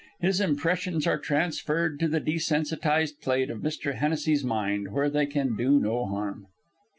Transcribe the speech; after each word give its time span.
His 0.19 0.41
impressions 0.41 1.05
are 1.05 1.19
transferred 1.19 1.99
to 1.99 2.07
the 2.07 2.19
desensitized 2.19 3.19
plate 3.21 3.51
of 3.51 3.59
Mr. 3.59 3.97
Hennessy's 3.97 4.43
mind, 4.43 4.91
where 4.93 5.11
they 5.11 5.27
can 5.27 5.55
do 5.55 5.79
no 5.79 6.07
harm. 6.07 6.47